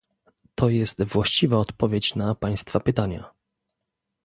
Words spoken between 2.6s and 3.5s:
pytania